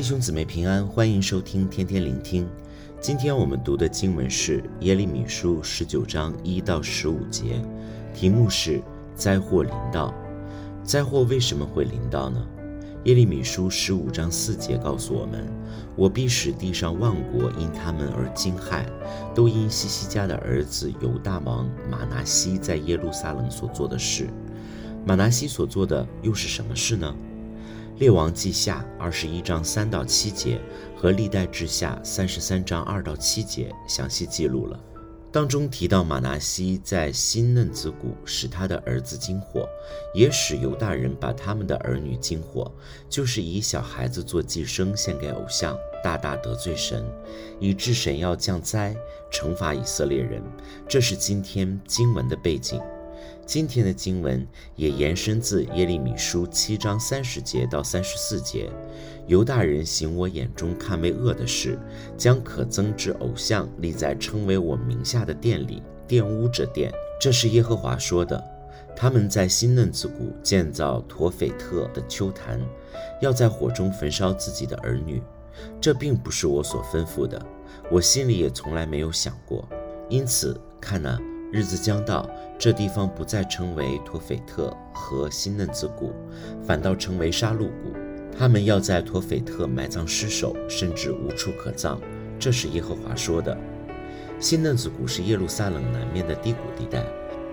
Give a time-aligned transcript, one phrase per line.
[0.00, 2.48] 弟兄姊妹平安，欢迎收听天天聆听。
[3.02, 7.62] 今天我们读的经文是耶利米书十九章一到十五节，
[8.14, 8.80] 题目是
[9.14, 10.14] 灾祸临到。
[10.82, 12.42] 灾祸为什么会临到呢？
[13.04, 15.46] 耶利米书十五章四节告诉我们：
[15.96, 18.86] 我必使地上万国因他们而惊骇，
[19.34, 24.30] 都因西西家的儿子犹大王马拿西在耶路撒冷所做的事。
[25.04, 27.14] 马拿西所做的又是什么事呢？
[28.00, 30.58] 列王记下二十一章三到七节
[30.96, 34.80] 和历代志下三十三章二到七节详细记录了。
[35.30, 39.68] 当中提到马拿西在新嫩子谷使他的儿子金火，
[40.14, 42.72] 也使犹大人把他们的儿女金火，
[43.06, 47.04] 就是以小孩子做祭牲献给偶像，大大得罪神，
[47.58, 48.96] 以致神要降灾
[49.30, 50.42] 惩罚以色列人。
[50.88, 52.80] 这是今天经文的背景。
[53.46, 58.70] 今天的经文也延伸自耶利米书七章三十节到三十四节，
[59.26, 61.78] 犹大人行我眼中看为恶的事，
[62.16, 66.92] 将可憎之偶像立在称为我名下的殿里，玷污这殿。
[67.20, 68.42] 这是耶和华说的。
[68.96, 72.60] 他们在新嫩子谷建造陀斐特的丘坛，
[73.20, 75.22] 要在火中焚烧自己的儿女。
[75.80, 77.40] 这并不是我所吩咐的，
[77.90, 79.66] 我心里也从来没有想过。
[80.08, 81.18] 因此，看哪。
[81.52, 86.12] 日子将到，这地方不再称为陀斐特和新嫩子谷，
[86.64, 87.92] 反倒成为杀戮谷。
[88.38, 92.00] 他们要在陀斐特埋葬尸首，甚至无处可葬。
[92.38, 93.56] 这是耶和华说的。
[94.38, 97.04] 新嫩子谷是耶路撒冷南面的低谷地带，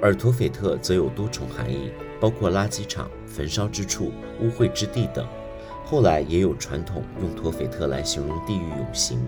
[0.00, 5.26] 而陀斐特则有多重含义，包括垃圾场、焚烧之处、污秽之地等。
[5.84, 9.18] 后来也有传统用陀斐特来形容地狱永刑，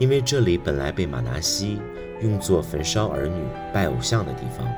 [0.00, 1.80] 因为这里本来被马拿西。
[2.22, 4.70] 用作焚烧儿女、拜偶像的地方。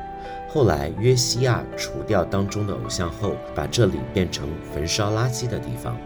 [0.48, 5.98] 后来约西亚除掉当中的偶像后，把这里变成焚烧垃圾的地方。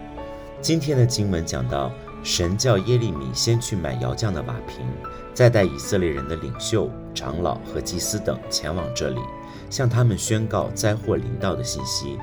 [0.63, 1.93] 今天的经文讲到，
[2.23, 4.87] 神叫耶利米先去买窑匠的瓦瓶，
[5.35, 9.21] 再带以色列人的领袖、长老和祭司等前往这里，
[9.69, 12.17] 向他们宣告灾祸临到的信息。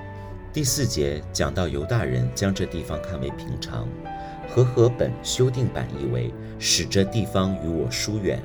[0.51, 3.87] 第四节讲到犹大人将这地方看为平常，
[4.47, 8.41] 和合本修订版译为使这地方与我疏远。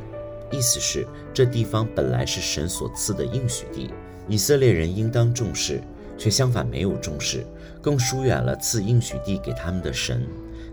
[0.50, 3.90] 意思是，这地方本来是神所赐的应许地，
[4.28, 5.82] 以色列人应当重视，
[6.16, 7.44] 却相反没有重视，
[7.82, 10.26] 更疏远了赐应许地给他们的神。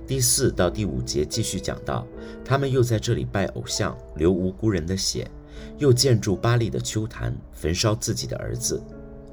[0.08, 2.08] 第四到第五节继续讲到，
[2.46, 5.30] 他们又在这里拜偶像，流无辜人的血，
[5.78, 8.82] 又建筑巴力的丘坛，焚烧自己的儿子。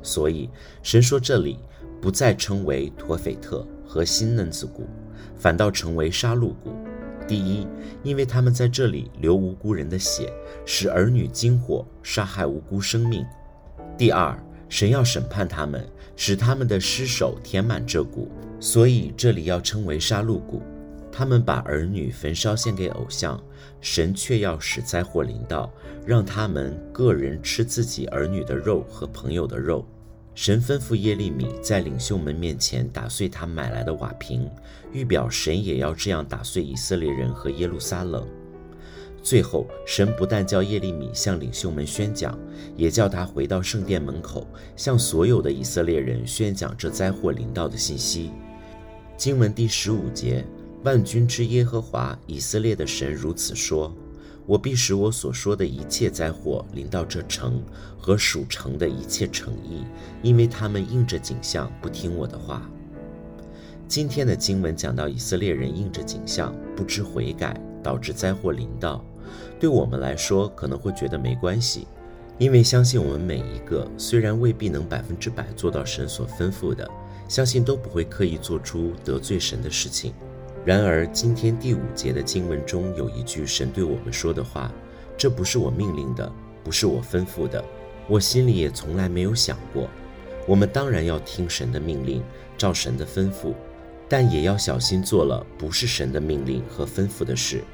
[0.03, 0.51] 所以
[0.83, 1.59] 神说，这里
[2.01, 4.89] 不再称为陀斐特和新嫩子谷，
[5.37, 6.75] 反倒成为杀戮谷。
[7.27, 7.67] 第一，
[8.03, 10.33] 因为他们在这里流无辜人的血，
[10.67, 13.25] 使儿女惊火，杀害无辜生命；
[13.97, 14.37] 第二，
[14.69, 15.87] 神要审判他们，
[16.17, 18.29] 使他们的尸首填满这谷，
[18.59, 20.61] 所以这里要称为杀戮谷。
[21.13, 23.41] 他们把儿女焚烧献给偶像，
[23.81, 25.71] 神却要使灾祸临到，
[26.07, 29.87] 让他们个人吃自己儿女的肉和朋友的肉。
[30.35, 34.49] 神吩咐耶利米在领袖们面前打碎他买来的瓦瓶，
[34.91, 38.27] 预表神也要这样打碎以色列人和耶路撒冷。
[39.23, 42.37] 最后，神不但叫耶利米向领袖们宣讲，
[42.77, 48.31] 也叫他回到圣殿门口，向所有的以色列人宣讲这灾祸临到的信息。
[49.17, 50.45] 经文第十五节，
[50.83, 53.95] 万军之耶和华以色列的神如此说。
[54.45, 57.63] 我必使我所说的一切灾祸临到这城
[57.97, 59.85] 和属城的一切城邑，
[60.23, 62.69] 因为他们应着景象不听我的话。
[63.87, 69.05] 今天的经文讲到以色列人应着景象不知悔改，导致灾祸临到。
[69.61, 71.87] 对我们来说可能会觉得没关系，
[72.39, 76.91] 因为相信我们每一个虽然未必能百分之百做到神所吩咐的，
[77.29, 80.13] 相信都不会刻意做出得罪神的事情。
[80.65, 84.71] 然而，今天第五节的经文中有一句神对我们说的话
[85.19, 87.65] ：“这不是我命令的，不是我吩咐的，
[88.07, 89.89] 我心里也从来没有想过。”
[90.47, 92.23] 我们当然要听神的命令，
[92.57, 93.55] 照神的吩咐，
[94.09, 97.65] 但也要小心做了不是神的命令和吩咐的事。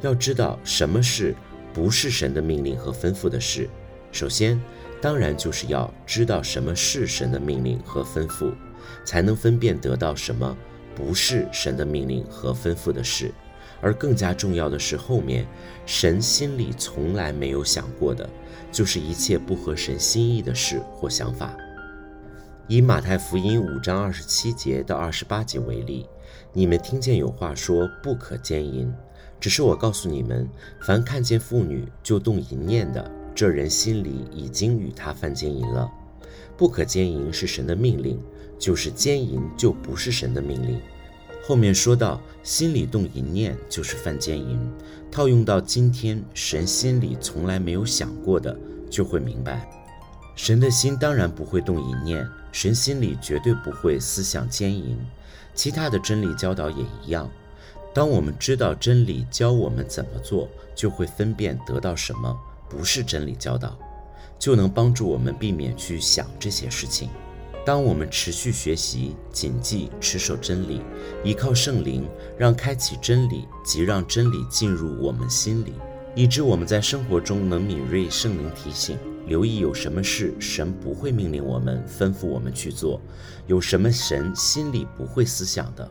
[0.00, 1.34] 要知道什么是
[1.72, 3.68] 不是神的命令和吩咐的事。
[4.12, 4.60] 首先，
[5.00, 8.52] 当然就是要知道什么是神的命令和吩咐，
[9.04, 10.56] 才能分辨得到什么。
[10.96, 13.30] 不是神的命令和吩咐的事，
[13.82, 15.46] 而更加重要的是后面，
[15.84, 18.28] 神心里从来没有想过的，
[18.72, 21.54] 就是一切不合神心意的事或想法。
[22.66, 26.06] 以马太福音五章二十七节到二十八节为例，
[26.52, 28.92] 你们听见有话说不可奸淫，
[29.38, 30.48] 只是我告诉你们，
[30.80, 35.88] 凡看见妇女就动淫念的，这人心里已经与她犯奸淫了。
[36.56, 38.18] 不可奸淫是神的命令。
[38.58, 40.80] 就是奸淫就不是神的命令。
[41.46, 44.58] 后面说到，心里动淫念就是犯奸淫。
[45.12, 48.56] 套用到今天，神心里从来没有想过的，
[48.90, 49.68] 就会明白，
[50.34, 54.98] 神的心当然不会动淫念，神心里绝对不会思想奸淫。
[55.54, 57.30] 其他的真理教导也一样。
[57.94, 62.36] 当我们知道真理教我们怎么做，就会分辨得到什么
[62.68, 63.78] 不是真理教导，
[64.38, 67.08] 就能帮助我们避免去想这些事情。
[67.66, 70.80] 当我们持续学习、谨记、持守真理，
[71.24, 72.08] 依靠圣灵，
[72.38, 75.72] 让开启真理及让真理进入我们心里，
[76.14, 78.96] 以致我们在生活中能敏锐圣灵提醒，
[79.26, 83.00] 留意有什么事神不会命令我们、吩咐我们去做，
[83.48, 85.90] 有什么神心里不会思想的。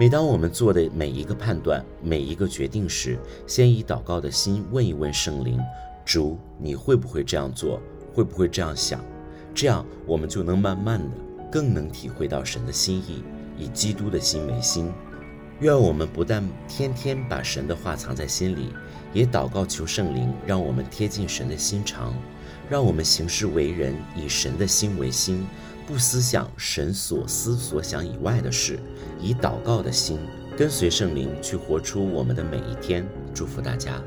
[0.00, 5.60] 每当我们做的每一个判断、每一个决定时，先以祷告的心问一问圣灵：
[6.04, 7.80] 主，你会不会这样做？
[8.12, 9.00] 会不会这样想？
[9.54, 11.06] 这样我们就能慢慢地
[11.50, 13.22] 更能体会到神的心意
[13.56, 14.92] 以基督的心为心。
[15.60, 18.72] 愿我们不但天天把神的话藏在心里
[19.12, 22.12] 也祷告求圣灵让我们贴近神的心肠
[22.68, 25.46] 让我们行事为人以神的心为心
[25.86, 28.80] 不思想神所思所想以外的事
[29.20, 30.18] 以祷告的心
[30.56, 33.06] 跟随圣灵去活出我们的每一天。
[33.34, 34.00] 祝福大家。